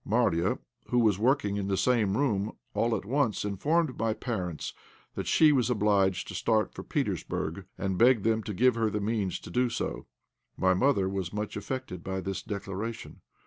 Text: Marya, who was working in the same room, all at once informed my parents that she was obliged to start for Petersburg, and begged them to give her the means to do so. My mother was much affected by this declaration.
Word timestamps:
Marya, 0.03 0.57
who 0.87 0.97
was 0.97 1.19
working 1.19 1.57
in 1.57 1.67
the 1.67 1.77
same 1.77 2.17
room, 2.17 2.53
all 2.73 2.95
at 2.95 3.05
once 3.05 3.45
informed 3.45 3.99
my 3.99 4.15
parents 4.15 4.73
that 5.13 5.27
she 5.27 5.51
was 5.51 5.69
obliged 5.69 6.27
to 6.27 6.33
start 6.33 6.73
for 6.73 6.81
Petersburg, 6.81 7.65
and 7.77 7.99
begged 7.99 8.23
them 8.23 8.41
to 8.41 8.53
give 8.55 8.73
her 8.73 8.89
the 8.89 8.99
means 8.99 9.37
to 9.41 9.51
do 9.51 9.69
so. 9.69 10.07
My 10.57 10.73
mother 10.73 11.07
was 11.07 11.31
much 11.31 11.55
affected 11.55 12.03
by 12.03 12.19
this 12.19 12.41
declaration. 12.41 13.21